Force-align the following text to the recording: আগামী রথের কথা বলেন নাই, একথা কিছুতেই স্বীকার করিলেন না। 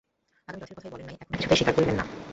আগামী 0.47 0.61
রথের 0.61 0.77
কথা 0.77 0.89
বলেন 0.89 1.05
নাই, 1.05 1.15
একথা 1.15 1.35
কিছুতেই 1.37 1.57
স্বীকার 1.57 1.75
করিলেন 1.75 1.95
না। 1.95 2.05